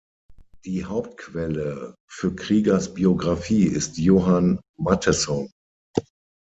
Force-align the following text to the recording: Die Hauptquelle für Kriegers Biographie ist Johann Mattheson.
Die 0.65 0.83
Hauptquelle 0.85 1.93
für 2.09 2.33
Kriegers 2.35 2.95
Biographie 2.95 3.65
ist 3.67 3.99
Johann 3.99 4.59
Mattheson. 4.79 5.51